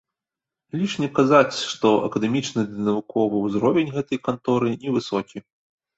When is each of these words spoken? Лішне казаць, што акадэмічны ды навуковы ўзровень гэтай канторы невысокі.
Лішне 0.79 1.07
казаць, 1.17 1.57
што 1.73 1.91
акадэмічны 2.07 2.65
ды 2.71 2.85
навуковы 2.89 3.45
ўзровень 3.45 3.93
гэтай 3.99 4.21
канторы 4.29 4.77
невысокі. 4.87 5.37